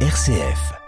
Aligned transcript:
RCF. 0.00 0.85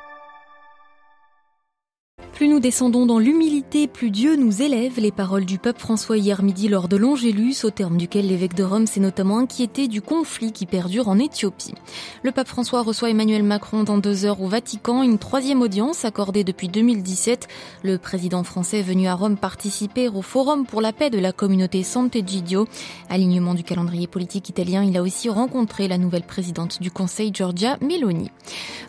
Plus 2.38 2.46
nous 2.46 2.60
descendons 2.60 3.04
dans 3.04 3.18
l'humilité, 3.18 3.88
plus 3.88 4.12
Dieu 4.12 4.36
nous 4.36 4.62
élève. 4.62 5.00
Les 5.00 5.10
paroles 5.10 5.44
du 5.44 5.58
pape 5.58 5.80
François 5.80 6.16
hier 6.16 6.44
midi 6.44 6.68
lors 6.68 6.86
de 6.86 6.96
l'Angélus, 6.96 7.64
au 7.64 7.70
terme 7.70 7.96
duquel 7.96 8.28
l'évêque 8.28 8.54
de 8.54 8.62
Rome 8.62 8.86
s'est 8.86 9.00
notamment 9.00 9.38
inquiété 9.38 9.88
du 9.88 10.00
conflit 10.00 10.52
qui 10.52 10.64
perdure 10.64 11.08
en 11.08 11.18
Éthiopie. 11.18 11.74
Le 12.22 12.30
pape 12.30 12.46
François 12.46 12.82
reçoit 12.82 13.10
Emmanuel 13.10 13.42
Macron 13.42 13.82
dans 13.82 13.98
deux 13.98 14.24
heures 14.24 14.40
au 14.40 14.46
Vatican, 14.46 15.02
une 15.02 15.18
troisième 15.18 15.62
audience 15.62 16.04
accordée 16.04 16.44
depuis 16.44 16.68
2017. 16.68 17.48
Le 17.82 17.98
président 17.98 18.44
français 18.44 18.82
venu 18.82 19.08
à 19.08 19.16
Rome 19.16 19.36
participer 19.36 20.06
au 20.06 20.22
Forum 20.22 20.64
pour 20.64 20.80
la 20.80 20.92
paix 20.92 21.10
de 21.10 21.18
la 21.18 21.32
communauté 21.32 21.82
Sant'Egidio. 21.82 22.68
Alignement 23.10 23.54
du 23.54 23.64
calendrier 23.64 24.06
politique 24.06 24.48
italien, 24.48 24.84
il 24.84 24.96
a 24.96 25.02
aussi 25.02 25.28
rencontré 25.28 25.88
la 25.88 25.98
nouvelle 25.98 26.22
présidente 26.22 26.80
du 26.80 26.92
Conseil, 26.92 27.32
Giorgia 27.34 27.78
Meloni. 27.80 28.30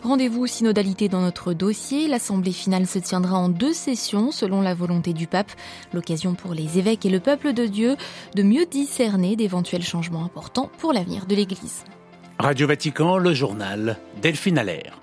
Rendez-vous 0.04 0.46
synodalité 0.46 1.08
dans 1.08 1.20
notre 1.20 1.52
dossier. 1.52 2.06
L'assemblée 2.06 2.52
finale 2.52 2.86
se 2.86 3.00
tiendra 3.00 3.39
en 3.39 3.39
deux 3.48 3.72
sessions 3.72 4.30
selon 4.30 4.60
la 4.60 4.74
volonté 4.74 5.12
du 5.12 5.26
pape, 5.26 5.52
l'occasion 5.92 6.34
pour 6.34 6.54
les 6.54 6.78
évêques 6.78 7.06
et 7.06 7.10
le 7.10 7.20
peuple 7.20 7.52
de 7.52 7.66
Dieu 7.66 7.96
de 8.34 8.42
mieux 8.42 8.66
discerner 8.66 9.36
d'éventuels 9.36 9.82
changements 9.82 10.24
importants 10.24 10.70
pour 10.78 10.92
l'avenir 10.92 11.26
de 11.26 11.34
l'Église. 11.34 11.84
Radio 12.38 12.66
Vatican, 12.66 13.18
le 13.18 13.34
journal 13.34 13.98
Delphine 14.22 14.58
Allaire. 14.58 14.99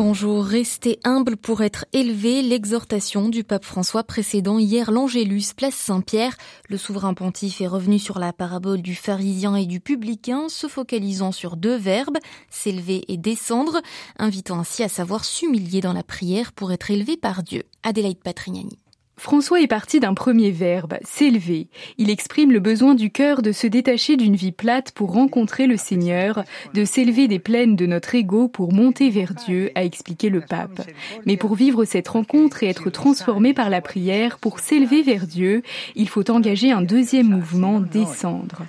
Bonjour, 0.00 0.44
restez 0.44 1.00
humble 1.02 1.36
pour 1.36 1.60
être 1.60 1.84
élevé, 1.92 2.40
l'exhortation 2.40 3.28
du 3.28 3.42
pape 3.42 3.64
François 3.64 4.04
précédant 4.04 4.60
hier 4.60 4.92
l'Angélus, 4.92 5.54
place 5.56 5.74
Saint-Pierre. 5.74 6.36
Le 6.68 6.76
souverain 6.76 7.14
pontife 7.14 7.60
est 7.60 7.66
revenu 7.66 7.98
sur 7.98 8.20
la 8.20 8.32
parabole 8.32 8.80
du 8.80 8.94
pharisien 8.94 9.56
et 9.56 9.66
du 9.66 9.80
publicain, 9.80 10.48
se 10.48 10.68
focalisant 10.68 11.32
sur 11.32 11.56
deux 11.56 11.74
verbes, 11.74 12.18
s'élever 12.48 13.06
et 13.08 13.16
descendre, 13.16 13.80
invitant 14.20 14.60
ainsi 14.60 14.84
à 14.84 14.88
savoir 14.88 15.24
s'humilier 15.24 15.80
dans 15.80 15.94
la 15.94 16.04
prière 16.04 16.52
pour 16.52 16.70
être 16.70 16.92
élevé 16.92 17.16
par 17.16 17.42
Dieu. 17.42 17.64
Adélaïde 17.82 18.22
Patrignani. 18.22 18.78
François 19.18 19.60
est 19.60 19.66
parti 19.66 19.98
d'un 19.98 20.14
premier 20.14 20.52
verbe, 20.52 20.94
s'élever. 21.02 21.66
Il 21.98 22.08
exprime 22.08 22.52
le 22.52 22.60
besoin 22.60 22.94
du 22.94 23.10
cœur 23.10 23.42
de 23.42 23.50
se 23.50 23.66
détacher 23.66 24.16
d'une 24.16 24.36
vie 24.36 24.52
plate 24.52 24.92
pour 24.92 25.12
rencontrer 25.12 25.66
le 25.66 25.76
Seigneur, 25.76 26.44
de 26.72 26.84
s'élever 26.84 27.26
des 27.26 27.40
plaines 27.40 27.74
de 27.74 27.86
notre 27.86 28.14
ego 28.14 28.46
pour 28.46 28.72
monter 28.72 29.10
vers 29.10 29.34
Dieu, 29.34 29.72
a 29.74 29.84
expliqué 29.84 30.30
le 30.30 30.40
pape. 30.40 30.88
Mais 31.26 31.36
pour 31.36 31.56
vivre 31.56 31.84
cette 31.84 32.06
rencontre 32.06 32.62
et 32.62 32.68
être 32.68 32.90
transformé 32.90 33.54
par 33.54 33.70
la 33.70 33.80
prière, 33.80 34.38
pour 34.38 34.60
s'élever 34.60 35.02
vers 35.02 35.26
Dieu, 35.26 35.62
il 35.96 36.08
faut 36.08 36.30
engager 36.30 36.70
un 36.70 36.82
deuxième 36.82 37.28
mouvement, 37.28 37.80
descendre. 37.80 38.62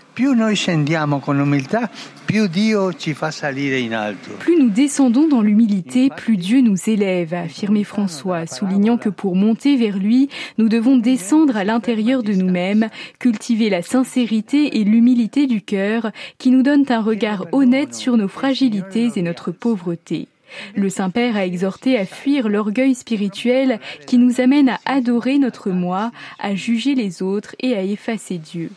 Plus 4.40 4.58
nous 4.60 4.70
descendons 4.70 5.28
dans 5.28 5.42
l'humilité, 5.42 6.10
plus 6.16 6.38
Dieu 6.38 6.62
nous 6.62 6.78
élève, 6.90 7.34
a 7.34 7.42
affirmé 7.42 7.84
François, 7.84 8.48
soulignant 8.48 8.98
que 8.98 9.10
pour 9.10 9.36
monter 9.36 9.78
vers 9.78 9.98
lui, 9.98 10.30
nous 10.58 10.70
devons 10.70 10.98
descendre 10.98 11.58
à 11.58 11.64
l'intérieur 11.64 12.24
de 12.24 12.34
nous-mêmes, 12.34 12.90
cultiver 13.20 13.70
la 13.70 13.82
sincérité 13.82 14.78
et 14.80 14.84
l'humilité 14.84 15.48
du 15.48 15.62
cœur 15.62 16.12
qui 16.38 16.52
nous 16.52 16.64
donnent 16.64 16.86
un 16.90 17.02
regard 17.02 17.46
honnête 17.52 17.94
sur 17.94 18.18
nos 18.18 18.28
fragilités 18.28 19.10
et 19.16 19.22
notre 19.22 19.52
pauvreté. 19.52 20.28
Le 20.76 20.90
Saint-Père 20.90 21.36
a 21.36 21.46
exhorté 21.46 21.98
à 21.98 22.06
fuir 22.06 22.50
l'orgueil 22.50 22.96
spirituel 22.96 23.80
qui 24.08 24.18
nous 24.18 24.42
amène 24.42 24.70
à 24.70 24.80
adorer 24.86 25.38
notre 25.38 25.70
moi, 25.70 26.12
à 26.40 26.56
juger 26.56 26.96
les 26.96 27.22
autres 27.22 27.56
et 27.60 27.76
à 27.76 27.84
effacer 27.84 28.38
Dieu. 28.38 28.72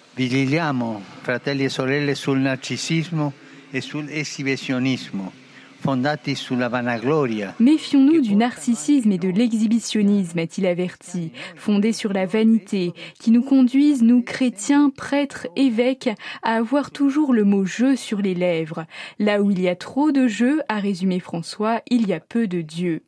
Méfions-nous 7.59 8.21
du 8.21 8.37
narcissisme 8.37 9.11
et 9.11 9.19
de 9.19 9.29
l'exhibitionnisme, 9.29 10.39
a-t-il 10.39 10.67
averti, 10.67 11.33
fondés 11.57 11.93
sur 11.93 12.13
la 12.13 12.25
vanité, 12.25 12.93
qui 13.19 13.33
nous 13.33 13.43
conduisent, 13.43 14.03
nous 14.03 14.23
chrétiens, 14.23 14.91
prêtres, 14.91 15.49
évêques, 15.57 16.11
à 16.43 16.55
avoir 16.55 16.93
toujours 16.93 17.33
le 17.33 17.45
mot 17.45 17.65
je 17.65 17.97
sur 17.97 18.19
les 18.19 18.35
lèvres. 18.35 18.87
Là 19.19 19.43
où 19.43 19.51
il 19.51 19.61
y 19.61 19.69
a 19.69 19.77
trop 19.77 20.13
de 20.13 20.29
je, 20.29 20.61
a 20.69 20.79
résumé 20.79 21.19
François, 21.19 21.83
il 21.91 22.07
y 22.07 22.13
a 22.13 22.21
peu 22.21 22.47
de 22.47 22.61
Dieu. 22.61 23.03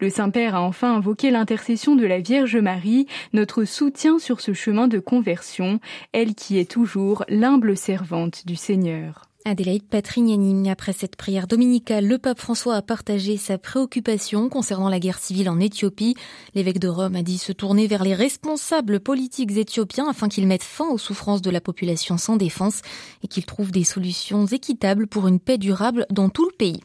Le 0.00 0.10
Saint-Père 0.10 0.54
a 0.54 0.62
enfin 0.62 0.96
invoqué 0.96 1.30
l'intercession 1.30 1.96
de 1.96 2.06
la 2.06 2.20
Vierge 2.20 2.56
Marie, 2.56 3.06
notre 3.32 3.64
soutien 3.64 4.18
sur 4.18 4.40
ce 4.40 4.52
chemin 4.52 4.88
de 4.88 4.98
conversion, 4.98 5.80
elle 6.12 6.34
qui 6.34 6.58
est 6.58 6.70
toujours 6.70 7.24
l'humble 7.28 7.76
servante 7.76 8.46
du 8.46 8.56
Seigneur. 8.56 9.27
Adélaïde 9.48 9.84
Patrignani. 9.84 10.70
Après 10.70 10.92
cette 10.92 11.16
prière 11.16 11.46
dominicale, 11.46 12.06
le 12.06 12.18
pape 12.18 12.38
François 12.38 12.76
a 12.76 12.82
partagé 12.82 13.38
sa 13.38 13.56
préoccupation 13.56 14.48
concernant 14.48 14.90
la 14.90 15.00
guerre 15.00 15.18
civile 15.18 15.48
en 15.48 15.58
Éthiopie. 15.58 16.14
L'évêque 16.54 16.78
de 16.78 16.88
Rome 16.88 17.16
a 17.16 17.22
dit 17.22 17.38
se 17.38 17.52
tourner 17.52 17.86
vers 17.86 18.04
les 18.04 18.14
responsables 18.14 19.00
politiques 19.00 19.56
éthiopiens 19.56 20.08
afin 20.08 20.28
qu'ils 20.28 20.46
mettent 20.46 20.62
fin 20.62 20.88
aux 20.88 20.98
souffrances 20.98 21.40
de 21.40 21.50
la 21.50 21.62
population 21.62 22.18
sans 22.18 22.36
défense 22.36 22.82
et 23.22 23.28
qu'ils 23.28 23.46
trouvent 23.46 23.72
des 23.72 23.84
solutions 23.84 24.44
équitables 24.44 25.06
pour 25.06 25.26
une 25.26 25.40
paix 25.40 25.56
durable 25.56 26.06
dans 26.10 26.28
tout 26.28 26.44
le 26.44 26.54
pays. 26.56 26.80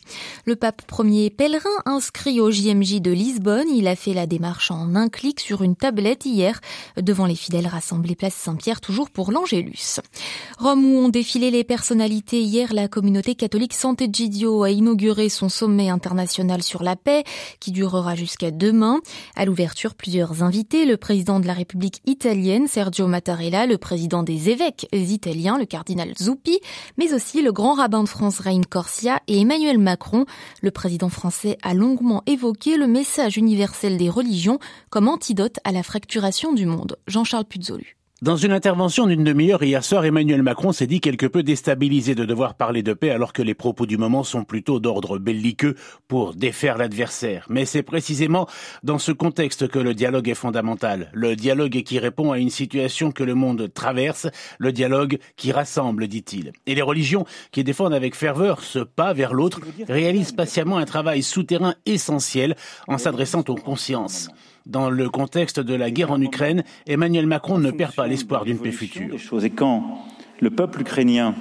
Le 0.45 0.56
pape 0.56 0.84
premier 0.84 1.30
pèlerin 1.30 1.69
inscrit 1.85 2.40
au 2.40 2.50
JMJ 2.50 3.01
de 3.01 3.12
Lisbonne, 3.12 3.69
il 3.69 3.88
a 3.88 3.97
fait 3.97 4.13
la 4.13 4.25
démarche 4.25 4.72
en 4.72 4.95
un 4.95 5.09
clic 5.09 5.41
sur 5.41 5.63
une 5.63 5.75
tablette 5.75 6.25
hier 6.25 6.62
devant 6.95 7.25
les 7.25 7.35
fidèles 7.35 7.68
rassemblés 7.68 8.16
place 8.16 8.35
Saint-Pierre, 8.35 8.80
toujours 8.80 9.09
pour 9.09 9.31
l'Angélus. 9.31 10.00
Rome 10.59 10.85
où 10.85 10.97
ont 11.00 11.09
défilé 11.09 11.51
les 11.51 11.66
personnalités 11.66 12.52
hier, 12.53 12.71
la 12.71 12.87
communauté 12.87 13.33
catholique 13.33 13.73
Sant'Egidio 13.73 14.61
a 14.61 14.69
inauguré 14.69 15.27
son 15.27 15.49
sommet 15.49 15.89
international 15.89 16.61
sur 16.61 16.83
la 16.83 16.95
paix 16.95 17.23
qui 17.59 17.71
durera 17.71 18.13
jusqu'à 18.13 18.51
demain. 18.51 18.99
À 19.35 19.45
l'ouverture, 19.45 19.95
plusieurs 19.95 20.43
invités, 20.43 20.85
le 20.85 20.97
président 20.97 21.39
de 21.39 21.47
la 21.47 21.53
République 21.53 22.01
italienne 22.05 22.67
Sergio 22.67 23.07
Mattarella, 23.07 23.65
le 23.65 23.79
président 23.79 24.21
des 24.21 24.51
évêques 24.51 24.87
italiens, 24.91 25.57
le 25.57 25.65
cardinal 25.65 26.13
Zuppi, 26.21 26.59
mais 26.99 27.15
aussi 27.15 27.41
le 27.41 27.51
grand 27.51 27.73
rabbin 27.73 28.03
de 28.03 28.09
France 28.09 28.39
Rain 28.39 28.61
Corsia 28.69 29.19
et 29.27 29.41
Emmanuel 29.41 29.79
Macron. 29.79 30.25
Le 30.61 30.69
président 30.69 31.09
français 31.09 31.57
a 31.63 31.73
longuement 31.73 32.21
évoqué 32.27 32.77
le 32.77 32.85
message 32.85 33.35
universel 33.35 33.97
des 33.97 34.11
religions 34.11 34.59
comme 34.91 35.07
antidote 35.07 35.57
à 35.63 35.71
la 35.71 35.81
fracturation 35.81 36.53
du 36.53 36.67
monde. 36.67 36.97
Jean-Charles 37.07 37.45
Puzolu. 37.45 37.97
Dans 38.23 38.38
une 38.38 38.53
intervention 38.53 39.06
d'une 39.06 39.25
demi-heure 39.25 39.63
hier 39.63 39.84
soir, 39.84 40.06
Emmanuel 40.06 40.44
Macron 40.44 40.72
s'est 40.72 40.88
dit 40.88 41.01
quelque 41.01 41.25
peu 41.25 41.44
déstabilisé 41.44 42.16
de 42.16 42.23
devoir 42.23 42.56
parler 42.56 42.81
de 42.81 42.94
paix 42.94 43.09
alors 43.09 43.34
que 43.34 43.41
les 43.41 43.53
propos 43.53 43.85
du 43.85 43.97
moment 43.97 44.23
sont 44.23 44.45
plutôt 44.45 44.79
d'ordre 44.79 45.17
belliqueux 45.17 45.75
pour 46.07 46.33
défaire 46.33 46.78
l'adversaire. 46.78 47.45
Mais 47.50 47.66
c'est 47.66 47.83
précisément 47.83 48.47
dans 48.81 48.97
ce 48.97 49.12
contexte 49.12 49.67
que 49.67 49.78
le 49.78 49.94
dialogue 49.94 50.29
est 50.29 50.35
fondamental. 50.35 51.09
Le 51.12 51.35
dialogue 51.35 51.83
qui 51.83 52.00
répond 52.00 52.31
à 52.31 52.38
une 52.38 52.50
situation 52.50 53.12
que 53.12 53.25
le 53.25 53.35
monde 53.35 53.69
traverse, 53.73 54.29
le 54.57 54.72
dialogue 54.72 55.19
qui 55.35 55.51
rassemble, 55.51 56.07
dit-il. 56.07 56.53
Et 56.66 56.75
les 56.75 56.81
religions 56.81 57.25
qui 57.51 57.66
défendent 57.66 57.94
avec 57.94 58.16
ferveur 58.16 58.62
ce 58.62 58.79
pas 58.79 59.12
vers 59.12 59.33
l'autre 59.33 59.59
réalisent 59.89 60.31
patiemment 60.31 60.78
un 60.78 60.85
travail 60.85 61.23
souterrain 61.23 61.75
essentiel 61.85 62.56
en 62.88 62.97
s'adressant 62.97 63.44
aux 63.50 63.56
consciences. 63.56 64.29
Dans 64.66 64.90
le 64.90 65.09
contexte 65.09 65.59
de 65.59 65.74
la 65.74 65.91
guerre 65.91 66.12
en 66.12 66.22
Ukraine, 66.22 66.63
Emmanuel 66.88 67.28
Macron 67.28 67.57
ne 67.57 67.72
perd 67.72 67.96
pas 67.96 68.07
l'espoir 68.07 68.46
d'une 68.46 68.59
paix 68.59 68.72
future. 68.72 69.44
Et 69.44 69.50
quand 69.50 70.06
le 70.40 70.50
peuple 70.51 70.81
ukrainien 70.81 71.35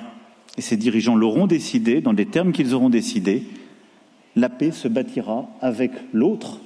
et 0.56 0.60
ses 0.60 0.76
dirigeants 0.76 1.14
l'auront 1.14 1.46
décidé, 1.46 2.00
dans 2.00 2.12
les 2.12 2.26
termes 2.26 2.52
qu'ils 2.52 2.74
auront 2.74 2.90
décidé, 2.90 3.44
la 4.34 4.48
paix 4.48 4.72
se 4.72 4.88
bâtira 4.88 5.48
avec 5.60 5.92
l'autre 6.12 6.58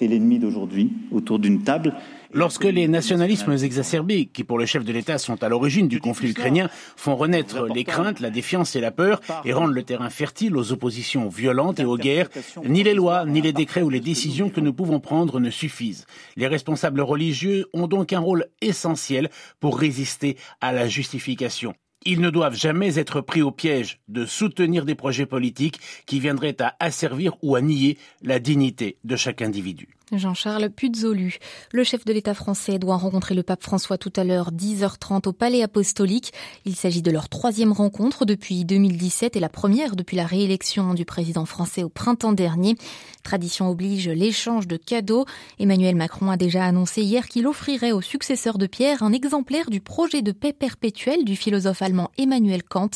et 0.00 0.08
l'ennemi 0.08 0.38
d'aujourd'hui 0.38 0.92
autour 1.10 1.38
d'une 1.38 1.62
table 1.62 1.94
Lorsque 2.34 2.64
les 2.64 2.88
nationalismes 2.88 3.52
exacerbés, 3.52 4.26
qui 4.26 4.42
pour 4.42 4.58
le 4.58 4.64
chef 4.64 4.84
de 4.84 4.92
l'État 4.92 5.18
sont 5.18 5.42
à 5.42 5.50
l'origine 5.50 5.86
du 5.86 6.00
conflit 6.00 6.30
ukrainien, 6.30 6.70
font 6.96 7.14
renaître 7.14 7.66
les 7.66 7.84
craintes, 7.84 8.20
la 8.20 8.30
défiance 8.30 8.74
et 8.74 8.80
la 8.80 8.90
peur 8.90 9.20
et 9.44 9.52
rendent 9.52 9.74
le 9.74 9.82
terrain 9.82 10.08
fertile 10.08 10.56
aux 10.56 10.72
oppositions 10.72 11.28
violentes 11.28 11.78
et 11.80 11.84
aux 11.84 11.98
guerres, 11.98 12.30
ni 12.64 12.82
les 12.82 12.94
lois, 12.94 13.26
ni 13.26 13.42
les 13.42 13.52
décrets 13.52 13.82
ou 13.82 13.90
les 13.90 14.00
décisions 14.00 14.48
que 14.48 14.60
nous 14.60 14.72
pouvons 14.72 14.98
prendre 14.98 15.40
ne 15.40 15.50
suffisent. 15.50 16.06
Les 16.36 16.46
responsables 16.46 17.02
religieux 17.02 17.66
ont 17.74 17.86
donc 17.86 18.14
un 18.14 18.20
rôle 18.20 18.46
essentiel 18.62 19.28
pour 19.60 19.78
résister 19.78 20.38
à 20.62 20.72
la 20.72 20.88
justification. 20.88 21.74
Ils 22.04 22.20
ne 22.20 22.30
doivent 22.30 22.56
jamais 22.56 22.98
être 22.98 23.20
pris 23.20 23.42
au 23.42 23.52
piège 23.52 24.00
de 24.08 24.24
soutenir 24.26 24.84
des 24.84 24.94
projets 24.94 25.26
politiques 25.26 25.78
qui 26.06 26.18
viendraient 26.18 26.60
à 26.60 26.74
asservir 26.80 27.34
ou 27.42 27.54
à 27.54 27.60
nier 27.60 27.98
la 28.22 28.38
dignité 28.38 28.96
de 29.04 29.16
chaque 29.16 29.42
individu. 29.42 29.88
Jean-Charles 30.12 30.70
Puzolu. 30.70 31.38
Le 31.72 31.84
chef 31.84 32.04
de 32.04 32.12
l'État 32.12 32.34
français 32.34 32.78
doit 32.78 32.96
rencontrer 32.96 33.34
le 33.34 33.42
pape 33.42 33.62
François 33.62 33.98
tout 33.98 34.12
à 34.16 34.24
l'heure 34.24 34.52
10h30 34.52 35.28
au 35.28 35.32
Palais 35.32 35.62
Apostolique. 35.62 36.32
Il 36.64 36.76
s'agit 36.76 37.02
de 37.02 37.10
leur 37.10 37.28
troisième 37.28 37.72
rencontre 37.72 38.24
depuis 38.24 38.64
2017 38.64 39.36
et 39.36 39.40
la 39.40 39.48
première 39.48 39.96
depuis 39.96 40.16
la 40.16 40.26
réélection 40.26 40.94
du 40.94 41.04
président 41.04 41.46
français 41.46 41.82
au 41.82 41.88
printemps 41.88 42.32
dernier. 42.32 42.76
Tradition 43.22 43.70
oblige 43.70 44.08
l'échange 44.08 44.66
de 44.66 44.76
cadeaux. 44.76 45.24
Emmanuel 45.58 45.94
Macron 45.94 46.30
a 46.30 46.36
déjà 46.36 46.64
annoncé 46.64 47.02
hier 47.02 47.28
qu'il 47.28 47.46
offrirait 47.46 47.92
au 47.92 48.00
successeur 48.00 48.58
de 48.58 48.66
Pierre 48.66 49.02
un 49.02 49.12
exemplaire 49.12 49.70
du 49.70 49.80
projet 49.80 50.22
de 50.22 50.32
paix 50.32 50.52
perpétuelle 50.52 51.24
du 51.24 51.36
philosophe 51.36 51.82
allemand 51.82 52.10
Emmanuel 52.18 52.62
Kant. 52.62 52.90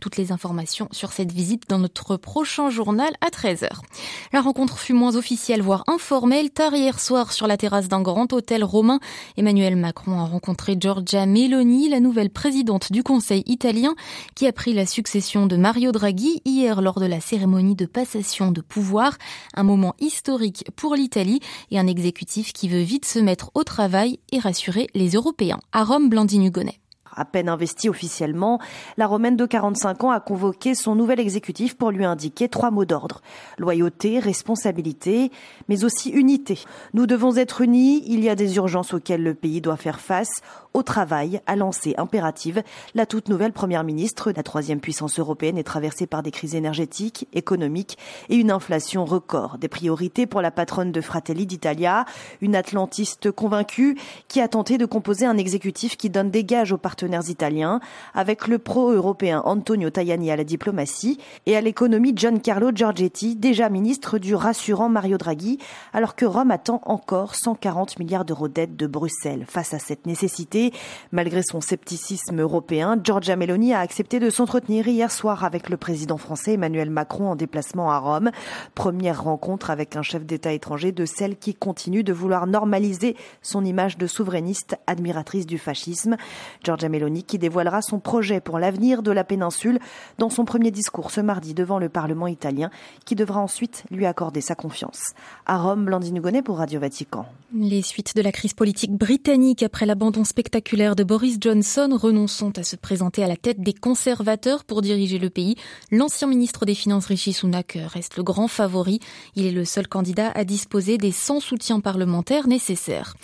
Toutes 0.00 0.16
les 0.16 0.32
informations 0.32 0.88
sur 0.92 1.12
cette 1.12 1.32
visite 1.32 1.68
dans 1.68 1.78
notre 1.78 2.16
prochain 2.16 2.70
journal 2.70 3.12
à 3.20 3.28
13h. 3.28 3.68
La 4.32 4.40
rencontre 4.40 4.78
fut 4.78 4.94
moins 4.94 5.16
officielle, 5.16 5.62
voire 5.62 5.84
informelle 5.88 6.50
hier 6.70 7.00
soir 7.00 7.32
sur 7.32 7.48
la 7.48 7.56
terrasse 7.56 7.88
d'un 7.88 8.02
grand 8.02 8.32
hôtel 8.32 8.62
romain. 8.62 9.00
Emmanuel 9.36 9.74
Macron 9.74 10.20
a 10.20 10.24
rencontré 10.24 10.76
Giorgia 10.78 11.26
Meloni, 11.26 11.88
la 11.88 11.98
nouvelle 11.98 12.30
présidente 12.30 12.92
du 12.92 13.02
Conseil 13.02 13.42
italien, 13.46 13.94
qui 14.36 14.46
a 14.46 14.52
pris 14.52 14.72
la 14.72 14.86
succession 14.86 15.46
de 15.46 15.56
Mario 15.56 15.90
Draghi 15.90 16.40
hier 16.44 16.80
lors 16.80 17.00
de 17.00 17.06
la 17.06 17.20
cérémonie 17.20 17.74
de 17.74 17.86
passation 17.86 18.52
de 18.52 18.60
pouvoir. 18.60 19.18
Un 19.54 19.64
moment 19.64 19.94
historique 19.98 20.64
pour 20.76 20.94
l'Italie 20.94 21.40
et 21.72 21.78
un 21.80 21.88
exécutif 21.88 22.52
qui 22.52 22.68
veut 22.68 22.82
vite 22.82 23.06
se 23.06 23.18
mettre 23.18 23.50
au 23.54 23.64
travail 23.64 24.20
et 24.30 24.38
rassurer 24.38 24.86
les 24.94 25.10
Européens. 25.10 25.58
À 25.72 25.82
Rome, 25.82 26.08
Blandine 26.08 26.44
Hugonnet. 26.44 26.81
À 27.14 27.24
peine 27.26 27.48
investie 27.50 27.90
officiellement, 27.90 28.58
la 28.96 29.06
Romaine 29.06 29.36
de 29.36 29.44
45 29.44 30.04
ans 30.04 30.10
a 30.10 30.20
convoqué 30.20 30.74
son 30.74 30.94
nouvel 30.94 31.20
exécutif 31.20 31.76
pour 31.76 31.90
lui 31.90 32.06
indiquer 32.06 32.48
trois 32.48 32.70
mots 32.70 32.86
d'ordre. 32.86 33.20
Loyauté, 33.58 34.18
responsabilité, 34.18 35.30
mais 35.68 35.84
aussi 35.84 36.10
unité. 36.10 36.60
Nous 36.94 37.06
devons 37.06 37.36
être 37.36 37.60
unis, 37.60 38.02
il 38.06 38.24
y 38.24 38.30
a 38.30 38.34
des 38.34 38.56
urgences 38.56 38.94
auxquelles 38.94 39.22
le 39.22 39.34
pays 39.34 39.60
doit 39.60 39.76
faire 39.76 40.00
face. 40.00 40.40
Au 40.72 40.82
travail, 40.82 41.42
a 41.46 41.54
lancé 41.54 41.94
impérative 41.98 42.62
la 42.94 43.04
toute 43.04 43.28
nouvelle 43.28 43.52
première 43.52 43.84
ministre. 43.84 44.32
La 44.34 44.42
troisième 44.42 44.80
puissance 44.80 45.18
européenne 45.18 45.58
est 45.58 45.64
traversée 45.64 46.06
par 46.06 46.22
des 46.22 46.30
crises 46.30 46.54
énergétiques, 46.54 47.28
économiques 47.34 47.98
et 48.30 48.36
une 48.36 48.50
inflation 48.50 49.04
record. 49.04 49.58
Des 49.58 49.68
priorités 49.68 50.26
pour 50.26 50.40
la 50.40 50.50
patronne 50.50 50.92
de 50.92 51.00
Fratelli 51.02 51.44
d'Italia, 51.44 52.06
une 52.40 52.56
atlantiste 52.56 53.30
convaincue 53.30 53.98
qui 54.28 54.40
a 54.40 54.48
tenté 54.48 54.78
de 54.78 54.86
composer 54.86 55.26
un 55.26 55.36
exécutif 55.36 55.98
qui 55.98 56.08
donne 56.08 56.30
des 56.30 56.44
gages 56.44 56.72
aux 56.72 56.78
partenaires 56.78 57.01
italiens, 57.06 57.80
avec 58.14 58.48
le 58.48 58.58
pro-européen 58.58 59.42
Antonio 59.44 59.90
Tajani 59.90 60.30
à 60.30 60.36
la 60.36 60.44
diplomatie 60.44 61.18
et 61.46 61.56
à 61.56 61.60
l'économie 61.60 62.12
Giancarlo 62.16 62.70
Giorgetti, 62.74 63.36
déjà 63.36 63.68
ministre 63.68 64.18
du 64.18 64.34
rassurant 64.34 64.88
Mario 64.88 65.18
Draghi, 65.18 65.58
alors 65.92 66.14
que 66.14 66.24
Rome 66.24 66.50
attend 66.50 66.80
encore 66.84 67.34
140 67.34 67.98
milliards 67.98 68.24
d'euros 68.24 68.48
d'aide 68.48 68.76
de 68.76 68.86
Bruxelles. 68.86 69.44
Face 69.48 69.74
à 69.74 69.78
cette 69.78 70.06
nécessité, 70.06 70.72
malgré 71.10 71.42
son 71.42 71.60
scepticisme 71.60 72.40
européen, 72.40 72.98
Giorgia 73.02 73.36
Meloni 73.36 73.74
a 73.74 73.80
accepté 73.80 74.20
de 74.20 74.30
s'entretenir 74.30 74.88
hier 74.88 75.10
soir 75.10 75.44
avec 75.44 75.68
le 75.68 75.76
président 75.76 76.16
français 76.16 76.54
Emmanuel 76.54 76.90
Macron 76.90 77.30
en 77.30 77.36
déplacement 77.36 77.90
à 77.90 77.98
Rome. 77.98 78.30
Première 78.74 79.22
rencontre 79.22 79.70
avec 79.70 79.96
un 79.96 80.02
chef 80.02 80.24
d'État 80.24 80.52
étranger 80.52 80.92
de 80.92 81.04
celle 81.04 81.36
qui 81.36 81.54
continue 81.54 82.04
de 82.04 82.12
vouloir 82.12 82.46
normaliser 82.46 83.16
son 83.42 83.64
image 83.64 83.98
de 83.98 84.06
souverainiste 84.06 84.76
admiratrice 84.86 85.46
du 85.46 85.58
fascisme. 85.58 86.16
Giorgia 86.62 86.88
Meloni 86.92 87.24
qui 87.24 87.38
dévoilera 87.38 87.82
son 87.82 87.98
projet 87.98 88.40
pour 88.40 88.58
l'avenir 88.58 89.02
de 89.02 89.10
la 89.10 89.24
péninsule 89.24 89.80
dans 90.18 90.30
son 90.30 90.44
premier 90.44 90.70
discours 90.70 91.10
ce 91.10 91.20
mardi 91.20 91.54
devant 91.54 91.78
le 91.78 91.88
Parlement 91.88 92.28
italien 92.28 92.70
qui 93.04 93.16
devra 93.16 93.40
ensuite 93.40 93.84
lui 93.90 94.06
accorder 94.06 94.40
sa 94.40 94.54
confiance. 94.54 95.02
À 95.46 95.58
Rome, 95.58 95.86
Blandine 95.86 96.16
Hugonnet 96.16 96.42
pour 96.42 96.58
Radio 96.58 96.78
Vatican. 96.78 97.26
Les 97.54 97.82
suites 97.82 98.16
de 98.16 98.22
la 98.22 98.32
crise 98.32 98.54
politique 98.54 98.92
britannique 98.92 99.62
après 99.62 99.84
l'abandon 99.84 100.24
spectaculaire 100.24 100.96
de 100.96 101.04
Boris 101.04 101.36
Johnson 101.38 101.98
renonçant 102.00 102.50
à 102.56 102.62
se 102.62 102.76
présenter 102.76 103.22
à 103.22 103.26
la 103.26 103.36
tête 103.36 103.60
des 103.60 103.74
conservateurs 103.74 104.64
pour 104.64 104.80
diriger 104.80 105.18
le 105.18 105.28
pays. 105.28 105.56
L'ancien 105.90 106.28
ministre 106.28 106.64
des 106.64 106.74
Finances 106.74 107.04
Rishi 107.04 107.34
Sunak 107.34 107.76
reste 107.92 108.16
le 108.16 108.22
grand 108.22 108.48
favori. 108.48 109.00
Il 109.36 109.44
est 109.44 109.50
le 109.50 109.66
seul 109.66 109.86
candidat 109.86 110.30
à 110.30 110.44
disposer 110.44 110.96
des 110.96 111.12
100 111.12 111.40
soutiens 111.40 111.80
parlementaires 111.80 112.48
nécessaires. 112.48 113.16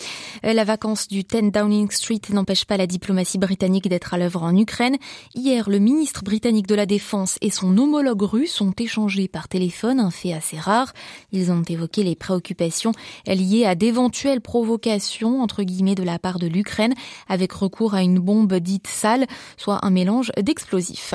La 0.42 0.64
vacance 0.64 1.08
du 1.08 1.22
10 1.22 1.50
Downing 1.50 1.90
Street 1.90 2.20
n'empêche 2.30 2.66
pas 2.66 2.76
la 2.76 2.86
diplomatie 2.86 3.38
britannique 3.38 3.88
d'être 3.88 4.12
à 4.12 4.18
l'œuvre 4.18 4.42
en 4.42 4.54
Ukraine. 4.54 4.98
Hier, 5.34 5.70
le 5.70 5.78
ministre 5.78 6.22
britannique 6.22 6.66
de 6.66 6.74
la 6.74 6.84
Défense 6.84 7.38
et 7.40 7.50
son 7.50 7.78
homologue 7.78 8.22
russe 8.22 8.60
ont 8.60 8.74
échangé 8.78 9.26
par 9.26 9.48
téléphone, 9.48 10.00
un 10.00 10.10
fait 10.10 10.34
assez 10.34 10.58
rare. 10.58 10.92
Ils 11.32 11.50
ont 11.50 11.62
évoqué 11.62 12.04
les 12.04 12.14
préoccupations 12.14 12.92
liées 13.26 13.64
à 13.64 13.74
provocations, 14.40 15.42
entre 15.42 15.62
guillemets, 15.62 15.94
de 15.94 16.02
la 16.02 16.18
part 16.18 16.38
de 16.38 16.46
l'Ukraine, 16.46 16.94
avec 17.28 17.52
recours 17.52 17.94
à 17.94 18.02
une 18.02 18.18
bombe 18.18 18.54
dite 18.54 18.86
sale, 18.86 19.26
soit 19.56 19.84
un 19.84 19.90
mélange 19.90 20.32
d'explosifs. 20.40 21.14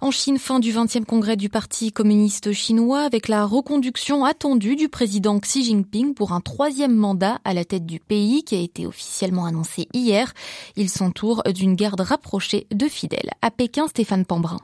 En 0.00 0.10
Chine, 0.10 0.38
fin 0.38 0.60
du 0.60 0.72
20e 0.72 1.04
congrès 1.04 1.36
du 1.36 1.48
Parti 1.48 1.92
communiste 1.92 2.52
chinois, 2.52 3.00
avec 3.00 3.28
la 3.28 3.44
reconduction 3.44 4.24
attendue 4.24 4.76
du 4.76 4.88
président 4.88 5.38
Xi 5.40 5.64
Jinping 5.64 6.14
pour 6.14 6.32
un 6.32 6.40
troisième 6.40 6.94
mandat 6.94 7.38
à 7.44 7.54
la 7.54 7.64
tête 7.64 7.86
du 7.86 8.00
pays, 8.00 8.44
qui 8.44 8.56
a 8.56 8.60
été 8.60 8.86
officiellement 8.86 9.46
annoncé 9.46 9.88
hier. 9.92 10.32
Il 10.76 10.88
s'entoure 10.88 11.42
d'une 11.54 11.74
garde 11.74 12.00
rapprochée 12.00 12.66
de 12.70 12.88
fidèles. 12.88 13.30
À 13.42 13.50
Pékin, 13.50 13.88
Stéphane 13.88 14.24
Pambrin. 14.24 14.58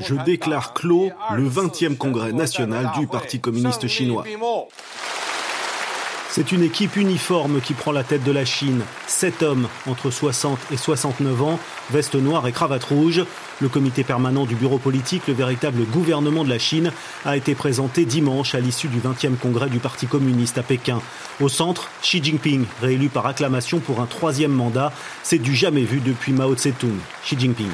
Je 0.00 0.14
déclare 0.24 0.74
clos 0.74 1.10
le 1.34 1.48
20e 1.48 1.96
congrès 1.96 2.32
national 2.32 2.90
du 2.98 3.06
Parti 3.06 3.40
communiste 3.40 3.86
chinois. 3.86 4.24
C'est 6.34 6.50
une 6.50 6.62
équipe 6.62 6.96
uniforme 6.96 7.60
qui 7.60 7.74
prend 7.74 7.92
la 7.92 8.04
tête 8.04 8.24
de 8.24 8.32
la 8.32 8.46
Chine. 8.46 8.84
Sept 9.06 9.42
hommes 9.42 9.68
entre 9.86 10.10
60 10.10 10.58
et 10.70 10.78
69 10.78 11.42
ans, 11.42 11.58
veste 11.90 12.14
noire 12.14 12.46
et 12.46 12.52
cravate 12.52 12.84
rouge. 12.84 13.22
Le 13.60 13.68
comité 13.68 14.02
permanent 14.02 14.46
du 14.46 14.54
bureau 14.54 14.78
politique, 14.78 15.26
le 15.28 15.34
véritable 15.34 15.84
gouvernement 15.84 16.42
de 16.42 16.48
la 16.48 16.58
Chine, 16.58 16.90
a 17.26 17.36
été 17.36 17.54
présenté 17.54 18.06
dimanche 18.06 18.54
à 18.54 18.60
l'issue 18.60 18.88
du 18.88 18.98
20e 18.98 19.36
congrès 19.36 19.68
du 19.68 19.78
Parti 19.78 20.06
communiste 20.06 20.56
à 20.56 20.62
Pékin. 20.62 21.02
Au 21.38 21.50
centre, 21.50 21.90
Xi 22.00 22.24
Jinping, 22.24 22.64
réélu 22.80 23.10
par 23.10 23.26
acclamation 23.26 23.80
pour 23.80 24.00
un 24.00 24.06
troisième 24.06 24.52
mandat. 24.52 24.90
C'est 25.22 25.36
du 25.36 25.54
jamais 25.54 25.84
vu 25.84 26.00
depuis 26.00 26.32
Mao 26.32 26.54
Tse-tung. 26.54 26.96
Xi 27.26 27.38
Jinping. 27.38 27.68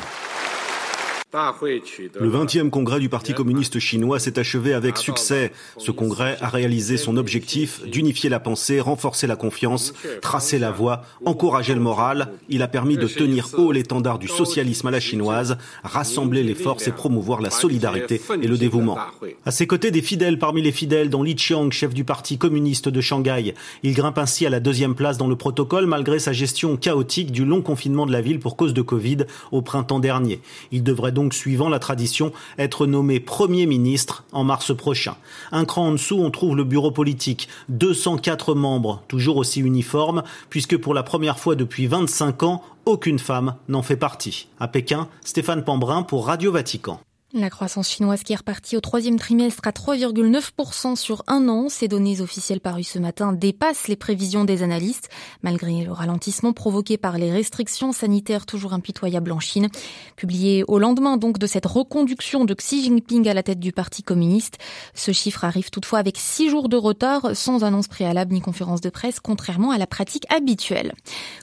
Le 1.30 2.30
20e 2.30 2.70
congrès 2.70 3.00
du 3.00 3.10
Parti 3.10 3.34
communiste 3.34 3.78
chinois 3.78 4.18
s'est 4.18 4.38
achevé 4.38 4.72
avec 4.72 4.96
succès. 4.96 5.52
Ce 5.76 5.90
congrès 5.90 6.38
a 6.40 6.48
réalisé 6.48 6.96
son 6.96 7.18
objectif 7.18 7.84
d'unifier 7.84 8.30
la 8.30 8.40
pensée, 8.40 8.80
renforcer 8.80 9.26
la 9.26 9.36
confiance, 9.36 9.92
tracer 10.22 10.58
la 10.58 10.70
voie, 10.70 11.02
encourager 11.26 11.74
le 11.74 11.80
moral. 11.80 12.32
Il 12.48 12.62
a 12.62 12.68
permis 12.68 12.96
de 12.96 13.06
tenir 13.06 13.50
haut 13.58 13.72
l'étendard 13.72 14.18
du 14.18 14.26
socialisme 14.26 14.86
à 14.86 14.90
la 14.90 15.00
chinoise, 15.00 15.58
rassembler 15.84 16.42
les 16.42 16.54
forces 16.54 16.88
et 16.88 16.92
promouvoir 16.92 17.42
la 17.42 17.50
solidarité 17.50 18.22
et 18.42 18.46
le 18.46 18.56
dévouement. 18.56 18.96
À 19.44 19.50
ses 19.50 19.66
côtés, 19.66 19.90
des 19.90 20.00
fidèles 20.00 20.38
parmi 20.38 20.62
les 20.62 20.72
fidèles, 20.72 21.10
dont 21.10 21.22
Li 21.22 21.36
Qiang, 21.36 21.70
chef 21.72 21.92
du 21.92 22.04
Parti 22.04 22.38
communiste 22.38 22.88
de 22.88 23.02
Shanghai. 23.02 23.52
Il 23.82 23.92
grimpe 23.92 24.16
ainsi 24.16 24.46
à 24.46 24.50
la 24.50 24.60
deuxième 24.60 24.94
place 24.94 25.18
dans 25.18 25.28
le 25.28 25.36
protocole 25.36 25.84
malgré 25.84 26.20
sa 26.20 26.32
gestion 26.32 26.78
chaotique 26.78 27.32
du 27.32 27.44
long 27.44 27.60
confinement 27.60 28.06
de 28.06 28.12
la 28.12 28.22
ville 28.22 28.40
pour 28.40 28.56
cause 28.56 28.72
de 28.72 28.80
Covid 28.80 29.26
au 29.52 29.60
printemps 29.60 30.00
dernier. 30.00 30.40
Il 30.72 30.82
devrait 30.82 31.12
donc, 31.18 31.34
suivant 31.34 31.68
la 31.68 31.80
tradition, 31.80 32.30
être 32.58 32.86
nommé 32.86 33.18
Premier 33.18 33.66
ministre 33.66 34.22
en 34.30 34.44
mars 34.44 34.72
prochain. 34.72 35.16
Un 35.50 35.64
cran 35.64 35.88
en 35.88 35.90
dessous, 35.90 36.20
on 36.20 36.30
trouve 36.30 36.54
le 36.54 36.62
bureau 36.62 36.92
politique. 36.92 37.48
204 37.70 38.54
membres, 38.54 39.02
toujours 39.08 39.36
aussi 39.36 39.58
uniformes, 39.58 40.22
puisque 40.48 40.76
pour 40.76 40.94
la 40.94 41.02
première 41.02 41.40
fois 41.40 41.56
depuis 41.56 41.88
25 41.88 42.44
ans, 42.44 42.62
aucune 42.86 43.18
femme 43.18 43.56
n'en 43.66 43.82
fait 43.82 43.96
partie. 43.96 44.46
À 44.60 44.68
Pékin, 44.68 45.08
Stéphane 45.24 45.64
Pambrin 45.64 46.04
pour 46.04 46.24
Radio 46.24 46.52
Vatican. 46.52 47.00
La 47.34 47.50
croissance 47.50 47.90
chinoise 47.90 48.22
qui 48.22 48.32
est 48.32 48.36
repartie 48.36 48.74
au 48.74 48.80
troisième 48.80 49.18
trimestre 49.18 49.60
à 49.66 49.70
3,9% 49.70 50.96
sur 50.96 51.22
un 51.26 51.46
an. 51.50 51.68
Ces 51.68 51.86
données 51.86 52.22
officielles 52.22 52.62
parues 52.62 52.84
ce 52.84 52.98
matin 52.98 53.34
dépassent 53.34 53.86
les 53.86 53.96
prévisions 53.96 54.46
des 54.46 54.62
analystes, 54.62 55.10
malgré 55.42 55.84
le 55.84 55.92
ralentissement 55.92 56.54
provoqué 56.54 56.96
par 56.96 57.18
les 57.18 57.30
restrictions 57.30 57.92
sanitaires 57.92 58.46
toujours 58.46 58.72
impitoyables 58.72 59.30
en 59.30 59.40
Chine. 59.40 59.68
Publié 60.16 60.64
au 60.68 60.78
lendemain 60.78 61.18
donc 61.18 61.36
de 61.38 61.46
cette 61.46 61.66
reconduction 61.66 62.46
de 62.46 62.54
Xi 62.54 62.82
Jinping 62.82 63.28
à 63.28 63.34
la 63.34 63.42
tête 63.42 63.60
du 63.60 63.72
Parti 63.72 64.02
communiste, 64.02 64.56
ce 64.94 65.12
chiffre 65.12 65.44
arrive 65.44 65.68
toutefois 65.68 65.98
avec 65.98 66.16
six 66.16 66.48
jours 66.48 66.70
de 66.70 66.78
retard, 66.78 67.36
sans 67.36 67.62
annonce 67.62 67.88
préalable 67.88 68.32
ni 68.32 68.40
conférence 68.40 68.80
de 68.80 68.88
presse, 68.88 69.20
contrairement 69.20 69.70
à 69.70 69.76
la 69.76 69.86
pratique 69.86 70.24
habituelle. 70.32 70.94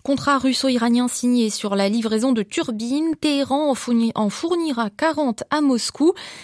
Contrat 0.01 0.39
russo-iranien 0.39 1.07
signé 1.07 1.51
sur 1.51 1.75
la 1.75 1.89
livraison 1.89 2.31
de 2.31 2.41
turbines, 2.41 3.15
Téhéran 3.21 3.71
en 4.15 4.29
fournira 4.31 4.89
40 4.89 5.43
à. 5.51 5.61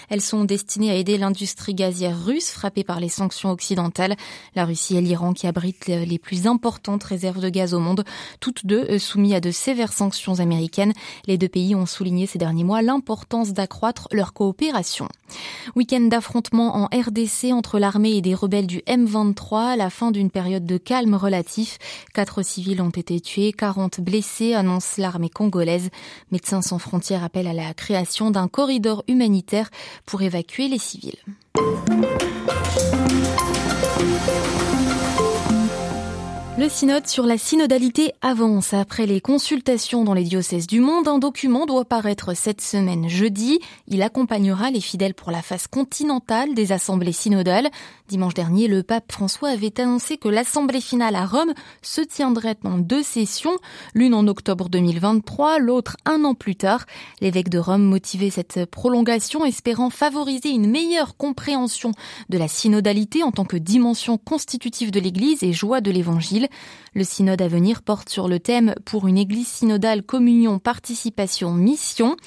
Elles 0.10 0.22
sont 0.22 0.44
destinées 0.44 0.92
à 0.92 0.96
aider 0.96 1.18
l'industrie 1.18 1.74
gazière 1.74 2.18
russe 2.24 2.52
frappée 2.52 2.84
par 2.84 3.00
les 3.00 3.10
sanctions 3.10 3.52
occidentales. 3.52 4.16
La 4.56 4.66
Russie 4.66 4.98
et 4.98 5.02
l'Iran 5.02 5.34
qui 5.34 5.48
abritent 5.48 5.88
les 5.88 6.20
plus 6.20 6.48
importantes 6.48 7.04
réserves 7.04 7.40
de 7.40 7.50
gaz 7.50 7.74
au 7.74 7.80
monde, 7.80 8.04
toutes 8.40 8.66
deux 8.66 8.86
euh, 8.90 9.00
soumises 9.00 9.34
à 9.34 9.40
de 9.40 9.52
sévères 9.52 9.94
sanctions 9.94 10.40
américaines. 10.40 10.94
Les 11.28 11.38
deux 11.38 11.48
pays 11.48 11.76
ont 11.76 11.86
souligné 11.86 12.26
ces 12.26 12.38
derniers 12.38 12.64
mois 12.64 12.82
l'importance 12.82 13.54
d'accroître 13.54 14.08
leur 14.12 14.34
coopération. 14.34 15.08
Week-end 15.76 16.02
d'affrontement 16.02 16.76
en 16.76 16.86
RDC 16.86 17.54
entre 17.54 17.80
l'armée 17.80 18.18
et 18.18 18.22
des 18.22 18.36
rebelles 18.36 18.68
du 18.68 18.80
M23, 18.80 19.78
la 19.78 19.90
fin 19.90 20.12
d'une 20.12 20.30
période 20.30 20.66
de 20.66 20.78
calme 20.78 21.16
relatif. 21.16 21.78
Quatre 22.14 22.42
civils 22.44 22.82
ont 22.82 22.90
été 22.90 23.22
tués, 23.22 23.54
40 23.54 24.02
blessés, 24.02 24.54
annonce 24.54 24.98
l'armée 24.98 25.30
congolaise. 25.30 25.90
Médecins 26.32 26.62
sans 26.62 26.80
frontières 26.80 27.24
appellent 27.24 27.48
à 27.48 27.54
la 27.54 27.74
création 27.74 28.32
d'un 28.32 28.48
corridor 28.48 29.04
humanitaire 29.08 29.21
pour 30.06 30.22
évacuer 30.22 30.68
les 30.68 30.80
civils. 30.80 31.20
Le 36.62 36.70
synode 36.70 37.08
sur 37.08 37.26
la 37.26 37.40
synodalité 37.40 38.14
avance. 38.22 38.76
Après 38.76 39.08
les 39.08 39.20
consultations 39.20 40.04
dans 40.04 40.14
les 40.14 40.26
diocèses 40.26 40.68
du 40.68 40.80
monde, 40.80 41.08
un 41.08 41.18
document 41.18 41.66
doit 41.66 41.86
paraître 41.86 42.36
cette 42.36 42.62
semaine 42.62 43.10
jeudi. 43.10 43.58
Il 43.88 44.04
accompagnera 44.04 44.70
les 44.70 44.80
fidèles 44.80 45.16
pour 45.16 45.32
la 45.32 45.42
phase 45.42 45.66
continentale 45.66 46.54
des 46.54 46.72
assemblées 46.72 47.14
synodales. 47.14 47.72
Dimanche 48.10 48.36
dernier, 48.36 48.68
le 48.68 48.84
pape 48.84 49.12
François 49.12 49.50
avait 49.50 49.82
annoncé 49.82 50.18
que 50.18 50.28
l'assemblée 50.28 50.82
finale 50.82 51.16
à 51.16 51.26
Rome 51.26 51.54
se 51.82 52.02
tiendrait 52.02 52.58
en 52.64 52.78
deux 52.78 53.02
sessions, 53.02 53.58
l'une 53.96 54.14
en 54.14 54.28
octobre 54.28 54.70
2023, 54.70 55.58
l'autre 55.58 55.98
un 56.06 56.24
an 56.26 56.36
plus 56.36 56.58
tard. 56.58 56.86
L'évêque 57.22 57.50
de 57.50 57.58
Rome 57.58 57.86
motivait 57.86 58.30
cette 58.30 58.66
prolongation 58.66 59.46
espérant 59.46 59.90
favoriser 59.90 60.50
une 60.50 60.70
meilleure 60.70 61.18
compréhension 61.18 61.92
de 62.30 62.38
la 62.38 62.48
synodalité 62.48 63.24
en 63.24 63.32
tant 63.32 63.46
que 63.46 63.58
dimension 63.58 64.20
constitutive 64.20 64.92
de 64.92 65.00
l'Église 65.00 65.42
et 65.42 65.54
joie 65.54 65.82
de 65.82 65.90
l'Évangile. 65.90 66.50
Le 66.94 67.06
synode 67.06 67.42
à 67.42 67.48
venir 67.48 67.84
porte 67.84 68.10
sur 68.10 68.28
le 68.28 68.40
thème 68.40 68.76
pour 68.84 69.08
une 69.08 69.18
église 69.18 69.48
synodale 69.48 70.04
communion, 70.04 70.60
participation, 70.60 71.54
mission. 71.54 72.18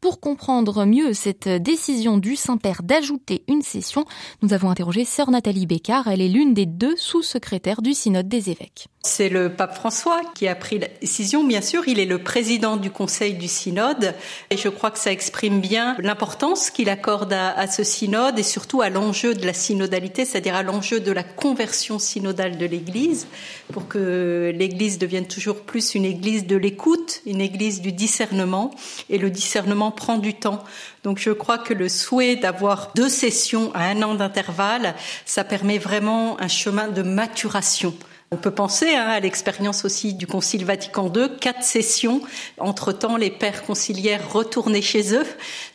Pour 0.00 0.18
comprendre 0.18 0.86
mieux 0.86 1.12
cette 1.12 1.48
décision 1.48 2.16
du 2.16 2.34
Saint-Père 2.34 2.82
d'ajouter 2.82 3.44
une 3.48 3.60
session, 3.60 4.06
nous 4.40 4.54
avons 4.54 4.70
interrogé 4.70 5.04
sœur 5.04 5.30
Nathalie 5.30 5.66
Bécard. 5.66 6.08
Elle 6.08 6.22
est 6.22 6.28
l'une 6.28 6.54
des 6.54 6.64
deux 6.64 6.96
sous-secrétaires 6.96 7.82
du 7.82 7.92
synode 7.92 8.26
des 8.26 8.48
évêques. 8.48 8.88
C'est 9.02 9.28
le 9.28 9.52
pape 9.52 9.74
François 9.74 10.22
qui 10.34 10.48
a 10.48 10.54
pris 10.54 10.78
la 10.78 10.88
décision. 10.88 11.44
Bien 11.44 11.60
sûr, 11.60 11.86
il 11.86 12.00
est 12.00 12.06
le 12.06 12.22
président 12.22 12.78
du 12.78 12.90
conseil 12.90 13.34
du 13.34 13.48
synode 13.48 14.14
et 14.48 14.56
je 14.56 14.70
crois 14.70 14.90
que 14.90 14.98
ça 14.98 15.12
exprime 15.12 15.60
bien 15.60 15.96
l'importance 15.98 16.70
qu'il 16.70 16.88
accorde 16.88 17.34
à, 17.34 17.50
à, 17.50 17.66
ce 17.66 17.84
synode 17.84 18.38
et 18.38 18.42
surtout 18.42 18.80
à 18.80 18.88
l'enjeu 18.88 19.34
de 19.34 19.44
la 19.44 19.52
synodalité, 19.52 20.24
c'est-à-dire 20.24 20.54
à, 20.54 20.60
à 20.60 20.62
l'enjeu 20.62 21.00
de 21.00 21.12
la 21.12 21.22
conversion 21.22 21.98
synodale 21.98 22.56
de 22.56 22.64
l'Église 22.64 23.26
pour 23.74 23.88
que 23.88 24.52
l'Église 24.54 25.00
devienne 25.00 25.26
toujours 25.26 25.62
plus 25.62 25.96
une 25.96 26.04
Église 26.04 26.46
de 26.46 26.54
l'écoute, 26.54 27.22
une 27.26 27.40
Église 27.40 27.80
du 27.80 27.90
discernement 27.90 28.70
et 29.10 29.18
le 29.18 29.30
discernement 29.30 29.90
prend 29.90 30.16
du 30.16 30.32
temps. 30.32 30.62
Donc 31.02 31.18
je 31.18 31.30
crois 31.30 31.58
que 31.58 31.74
le 31.74 31.88
souhait 31.88 32.36
d'avoir 32.36 32.92
deux 32.94 33.08
sessions 33.08 33.72
à 33.74 33.86
un 33.86 34.00
an 34.02 34.14
d'intervalle, 34.14 34.94
ça 35.26 35.42
permet 35.42 35.78
vraiment 35.78 36.40
un 36.40 36.46
chemin 36.46 36.86
de 36.86 37.02
maturation. 37.02 37.92
On 38.34 38.36
peut 38.36 38.50
penser 38.50 38.96
hein, 38.96 39.06
à 39.06 39.20
l'expérience 39.20 39.84
aussi 39.84 40.12
du 40.12 40.26
Concile 40.26 40.64
Vatican 40.64 41.08
II, 41.14 41.28
quatre 41.40 41.62
sessions. 41.62 42.20
Entre-temps, 42.58 43.16
les 43.16 43.30
pères 43.30 43.62
conciliaires 43.62 44.32
retournaient 44.32 44.82
chez 44.82 45.14
eux, 45.14 45.24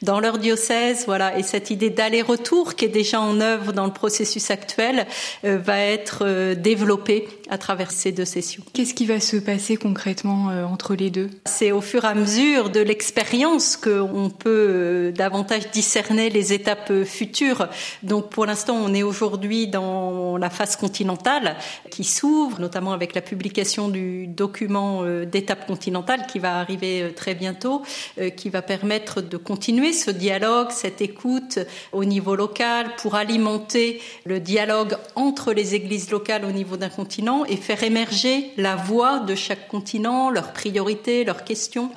dans 0.01 0.19
leur 0.19 0.37
diocèse, 0.39 1.05
voilà. 1.05 1.37
Et 1.37 1.43
cette 1.43 1.69
idée 1.69 1.89
d'aller-retour, 1.89 2.75
qui 2.75 2.83
est 2.83 2.89
déjà 2.89 3.21
en 3.21 3.39
œuvre 3.39 3.71
dans 3.71 3.85
le 3.85 3.93
processus 3.93 4.51
actuel, 4.51 5.07
euh, 5.45 5.57
va 5.57 5.79
être 5.79 6.23
euh, 6.23 6.53
développée 6.53 7.29
à 7.49 7.57
travers 7.57 7.91
ces 7.91 8.11
deux 8.11 8.25
sessions. 8.25 8.61
Qu'est-ce 8.73 8.93
qui 8.93 9.05
va 9.05 9.21
se 9.21 9.37
passer 9.37 9.77
concrètement 9.77 10.49
euh, 10.49 10.65
entre 10.65 10.95
les 10.95 11.11
deux? 11.11 11.29
C'est 11.45 11.71
au 11.71 11.79
fur 11.79 12.03
et 12.03 12.07
à 12.07 12.13
mesure 12.13 12.71
de 12.71 12.81
l'expérience 12.81 13.77
qu'on 13.77 14.29
peut 14.29 15.13
davantage 15.15 15.71
discerner 15.71 16.29
les 16.29 16.51
étapes 16.51 17.05
futures. 17.05 17.69
Donc, 18.03 18.29
pour 18.29 18.45
l'instant, 18.45 18.75
on 18.75 18.93
est 18.93 19.03
aujourd'hui 19.03 19.67
dans 19.67 20.35
la 20.35 20.49
phase 20.49 20.75
continentale 20.75 21.55
qui 21.89 22.03
s'ouvre 22.03 22.48
notamment 22.57 22.93
avec 22.93 23.13
la 23.13 23.21
publication 23.21 23.89
du 23.89 24.25
document 24.25 25.03
euh, 25.03 25.25
d'étape 25.25 25.67
continentale 25.67 26.25
qui 26.25 26.39
va 26.39 26.59
arriver 26.59 27.03
euh, 27.03 27.11
très 27.11 27.35
bientôt, 27.35 27.83
euh, 28.19 28.29
qui 28.29 28.49
va 28.49 28.61
permettre 28.61 29.21
de 29.21 29.37
continuer 29.37 29.93
ce 29.93 30.09
dialogue, 30.09 30.71
cette 30.71 31.01
écoute 31.01 31.59
au 31.91 32.05
niveau 32.05 32.35
local 32.35 32.87
pour 32.97 33.15
alimenter 33.15 34.01
le 34.25 34.39
dialogue 34.39 34.95
entre 35.15 35.53
les 35.53 35.75
églises 35.75 36.09
locales 36.09 36.45
au 36.45 36.51
niveau 36.51 36.77
d'un 36.77 36.89
continent 36.89 37.45
et 37.45 37.57
faire 37.57 37.83
émerger 37.83 38.51
la 38.57 38.75
voix 38.75 39.19
de 39.19 39.35
chaque 39.35 39.67
continent, 39.67 40.31
leurs 40.31 40.53
priorités, 40.53 41.23
leurs 41.25 41.43
questions. 41.43 41.91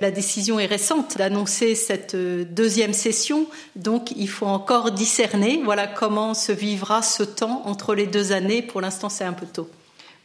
La 0.00 0.10
décision 0.10 0.60
est 0.60 0.66
récente 0.66 1.16
d'annoncer 1.16 1.74
cette 1.74 2.14
deuxième 2.14 2.92
session, 2.92 3.46
donc 3.74 4.12
il 4.16 4.28
faut 4.28 4.46
encore 4.46 4.92
discerner 4.92 5.60
voilà 5.64 5.86
comment 5.86 6.34
se 6.34 6.52
vivra 6.52 7.02
ce 7.02 7.22
temps 7.22 7.62
entre 7.64 7.94
les 7.94 8.06
deux 8.06 8.32
années. 8.32 8.62
Pour 8.62 8.80
l'instant, 8.80 9.08
c'est 9.08 9.24
un 9.24 9.32
peu 9.32 9.46
tôt. 9.46 9.68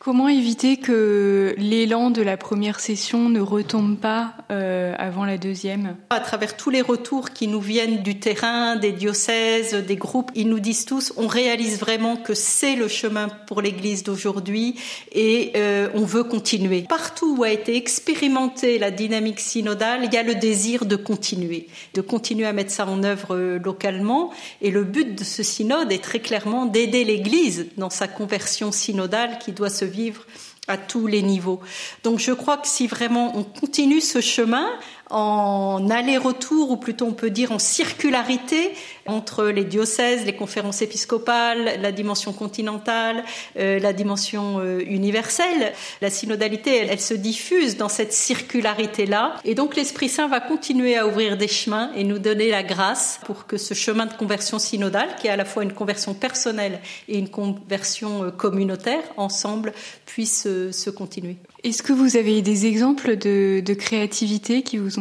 Comment 0.03 0.27
éviter 0.27 0.77
que 0.77 1.53
l'élan 1.59 2.09
de 2.09 2.23
la 2.23 2.35
première 2.35 2.79
session 2.79 3.29
ne 3.29 3.39
retombe 3.39 3.97
pas 3.97 4.33
euh, 4.49 4.95
avant 4.97 5.25
la 5.25 5.37
deuxième? 5.37 5.95
À 6.09 6.19
travers 6.19 6.57
tous 6.57 6.71
les 6.71 6.81
retours 6.81 7.29
qui 7.29 7.47
nous 7.47 7.61
viennent 7.61 8.01
du 8.01 8.19
terrain, 8.19 8.77
des 8.77 8.93
diocèses, 8.93 9.75
des 9.75 9.97
groupes, 9.97 10.31
ils 10.33 10.49
nous 10.49 10.59
disent 10.59 10.85
tous, 10.85 11.13
on 11.17 11.27
réalise 11.27 11.79
vraiment 11.79 12.17
que 12.17 12.33
c'est 12.33 12.75
le 12.75 12.87
chemin 12.87 13.27
pour 13.45 13.61
l'Église 13.61 14.01
d'aujourd'hui 14.01 14.73
et 15.11 15.51
euh, 15.55 15.87
on 15.93 16.03
veut 16.03 16.23
continuer. 16.23 16.81
Partout 16.89 17.35
où 17.37 17.43
a 17.43 17.51
été 17.51 17.75
expérimentée 17.75 18.79
la 18.79 18.89
dynamique 18.89 19.39
synodale, 19.39 20.05
il 20.05 20.11
y 20.11 20.17
a 20.17 20.23
le 20.23 20.33
désir 20.33 20.85
de 20.85 20.95
continuer, 20.95 21.67
de 21.93 22.01
continuer 22.01 22.47
à 22.47 22.53
mettre 22.53 22.71
ça 22.71 22.87
en 22.87 23.03
œuvre 23.03 23.35
euh, 23.35 23.59
localement. 23.63 24.31
Et 24.63 24.71
le 24.71 24.83
but 24.83 25.13
de 25.13 25.23
ce 25.23 25.43
synode 25.43 25.91
est 25.91 26.03
très 26.03 26.21
clairement 26.21 26.65
d'aider 26.65 27.03
l'Église 27.03 27.67
dans 27.77 27.91
sa 27.91 28.07
conversion 28.07 28.71
synodale 28.71 29.37
qui 29.37 29.51
doit 29.51 29.69
se 29.69 29.90
vivre 29.91 30.25
à 30.67 30.77
tous 30.77 31.05
les 31.07 31.21
niveaux. 31.21 31.59
Donc 32.03 32.19
je 32.19 32.31
crois 32.31 32.57
que 32.57 32.67
si 32.67 32.87
vraiment 32.87 33.37
on 33.37 33.43
continue 33.43 34.01
ce 34.01 34.21
chemin, 34.21 34.67
en 35.11 35.89
aller-retour, 35.89 36.71
ou 36.71 36.77
plutôt 36.77 37.05
on 37.05 37.13
peut 37.13 37.29
dire 37.29 37.51
en 37.51 37.59
circularité 37.59 38.71
entre 39.05 39.45
les 39.45 39.63
diocèses, 39.63 40.25
les 40.25 40.35
conférences 40.35 40.81
épiscopales, 40.81 41.79
la 41.81 41.91
dimension 41.91 42.33
continentale, 42.33 43.23
euh, 43.57 43.79
la 43.79 43.93
dimension 43.93 44.59
euh, 44.59 44.81
universelle. 44.85 45.73
La 46.01 46.09
synodalité, 46.09 46.77
elle, 46.77 46.99
se 46.99 47.13
diffuse 47.13 47.77
dans 47.77 47.89
cette 47.89 48.13
circularité-là. 48.13 49.35
Et 49.43 49.55
donc 49.55 49.75
l'Esprit 49.75 50.09
Saint 50.09 50.27
va 50.27 50.39
continuer 50.39 50.97
à 50.97 51.07
ouvrir 51.07 51.37
des 51.37 51.47
chemins 51.47 51.91
et 51.95 52.03
nous 52.03 52.19
donner 52.19 52.49
la 52.49 52.63
grâce 52.63 53.19
pour 53.25 53.47
que 53.47 53.57
ce 53.57 53.73
chemin 53.73 54.05
de 54.05 54.13
conversion 54.13 54.59
synodale, 54.59 55.09
qui 55.19 55.27
est 55.27 55.31
à 55.31 55.35
la 55.35 55.45
fois 55.45 55.63
une 55.63 55.73
conversion 55.73 56.13
personnelle 56.13 56.79
et 57.07 57.17
une 57.17 57.29
conversion 57.29 58.23
euh, 58.23 58.31
communautaire, 58.31 59.03
ensemble, 59.17 59.73
puisse 60.05 60.43
se 60.43 60.89
continuer. 60.89 61.37
Est-ce 61.63 61.83
que 61.83 61.93
vous 61.93 62.17
avez 62.17 62.41
des 62.41 62.65
exemples 62.65 63.15
de 63.17 63.73
créativité 63.73 64.63
qui 64.63 64.77
vous 64.77 64.99
ont 64.99 65.00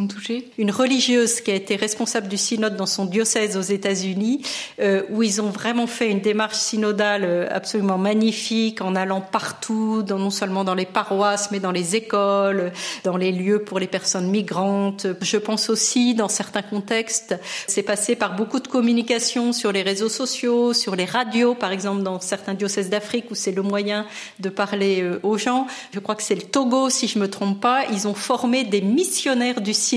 Une 0.58 0.70
religieuse 0.70 1.40
qui 1.40 1.50
a 1.50 1.54
été 1.54 1.76
responsable 1.76 2.28
du 2.28 2.36
synode 2.36 2.76
dans 2.76 2.86
son 2.86 3.04
diocèse 3.04 3.56
aux 3.56 3.62
États-Unis, 3.62 4.42
euh, 4.80 5.02
où 5.10 5.22
ils 5.22 5.40
ont 5.40 5.50
vraiment 5.50 5.86
fait 5.86 6.10
une 6.10 6.20
démarche 6.20 6.56
synodale 6.56 7.24
euh, 7.24 7.46
absolument 7.50 7.98
magnifique, 7.98 8.80
en 8.80 8.94
allant 8.96 9.20
partout, 9.20 10.02
non 10.08 10.30
seulement 10.30 10.64
dans 10.64 10.74
les 10.74 10.86
paroisses, 10.86 11.50
mais 11.50 11.60
dans 11.60 11.72
les 11.72 11.96
écoles, 11.96 12.72
dans 13.04 13.16
les 13.16 13.32
lieux 13.32 13.62
pour 13.62 13.78
les 13.78 13.86
personnes 13.86 14.30
migrantes. 14.30 15.06
Je 15.20 15.36
pense 15.36 15.70
aussi, 15.70 16.14
dans 16.14 16.28
certains 16.28 16.62
contextes, 16.62 17.34
c'est 17.66 17.82
passé 17.82 18.16
par 18.16 18.36
beaucoup 18.36 18.60
de 18.60 18.68
communication 18.68 19.52
sur 19.52 19.72
les 19.72 19.82
réseaux 19.82 20.08
sociaux, 20.08 20.72
sur 20.72 20.96
les 20.96 21.04
radios, 21.04 21.54
par 21.54 21.72
exemple 21.72 22.02
dans 22.02 22.20
certains 22.20 22.54
diocèses 22.54 22.90
d'Afrique, 22.90 23.26
où 23.30 23.34
c'est 23.34 23.52
le 23.52 23.62
moyen 23.62 24.06
de 24.38 24.48
parler 24.48 25.02
euh, 25.02 25.20
aux 25.22 25.38
gens. 25.38 25.66
Je 25.92 26.00
crois 26.00 26.14
que 26.14 26.22
c'est 26.22 26.34
le 26.34 26.42
Togo, 26.42 26.90
si 26.90 27.06
je 27.06 27.18
me 27.18 27.28
trompe 27.28 27.60
pas, 27.60 27.84
ils 27.92 28.08
ont 28.08 28.14
formé 28.14 28.64
des 28.64 28.80
missionnaires 28.80 29.60
du 29.60 29.74
synode 29.74 29.89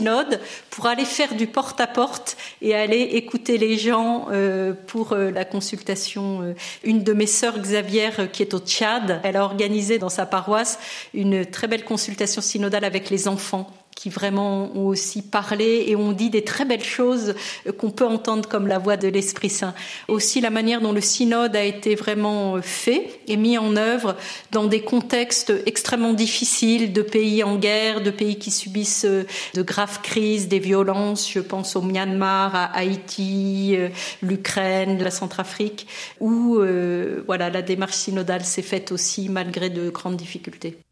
pour 0.69 0.87
aller 0.87 1.05
faire 1.05 1.35
du 1.35 1.47
porte-à-porte 1.47 2.37
et 2.61 2.73
aller 2.73 3.01
écouter 3.01 3.57
les 3.57 3.77
gens 3.77 4.27
euh, 4.31 4.73
pour 4.87 5.13
euh, 5.13 5.31
la 5.31 5.45
consultation. 5.45 6.41
Euh, 6.41 6.53
une 6.83 7.03
de 7.03 7.13
mes 7.13 7.27
sœurs, 7.27 7.59
Xavier, 7.59 8.09
qui 8.31 8.41
est 8.43 8.53
au 8.53 8.59
Tchad, 8.59 9.19
elle 9.23 9.37
a 9.37 9.43
organisé 9.43 9.99
dans 9.99 10.09
sa 10.09 10.25
paroisse 10.25 10.79
une 11.13 11.45
très 11.45 11.67
belle 11.67 11.83
consultation 11.83 12.41
synodale 12.41 12.85
avec 12.85 13.09
les 13.09 13.27
enfants 13.27 13.69
qui 13.95 14.09
vraiment 14.09 14.71
ont 14.75 14.87
aussi 14.87 15.21
parlé 15.21 15.85
et 15.87 15.95
ont 15.95 16.11
dit 16.11 16.29
des 16.29 16.43
très 16.43 16.65
belles 16.65 16.83
choses 16.83 17.35
qu'on 17.77 17.91
peut 17.91 18.05
entendre 18.05 18.47
comme 18.49 18.67
la 18.67 18.79
voix 18.79 18.97
de 18.97 19.07
l'Esprit 19.07 19.49
Saint. 19.49 19.73
Aussi 20.07 20.41
la 20.41 20.49
manière 20.49 20.81
dont 20.81 20.91
le 20.91 21.01
synode 21.01 21.55
a 21.55 21.63
été 21.63 21.95
vraiment 21.95 22.61
fait 22.61 23.19
et 23.27 23.37
mis 23.37 23.57
en 23.57 23.75
œuvre 23.75 24.15
dans 24.51 24.65
des 24.65 24.81
contextes 24.81 25.53
extrêmement 25.65 26.13
difficiles 26.13 26.93
de 26.93 27.01
pays 27.01 27.43
en 27.43 27.57
guerre, 27.57 28.01
de 28.01 28.11
pays 28.11 28.37
qui 28.37 28.51
subissent 28.51 29.05
de 29.05 29.61
graves 29.61 30.01
crises, 30.01 30.47
des 30.47 30.59
violences. 30.59 31.31
Je 31.31 31.39
pense 31.39 31.75
au 31.75 31.81
Myanmar, 31.81 32.55
à 32.55 32.65
Haïti, 32.75 33.75
euh, 33.75 33.89
l'Ukraine, 34.21 35.01
la 35.01 35.11
Centrafrique, 35.11 35.87
où 36.19 36.57
euh, 36.57 37.23
voilà 37.27 37.49
la 37.49 37.61
démarche 37.61 37.95
synodale 37.95 38.43
s'est 38.43 38.61
faite 38.61 38.91
aussi 38.91 39.29
malgré 39.29 39.69
de 39.69 39.89
grandes 39.89 40.17
difficultés. 40.17 40.83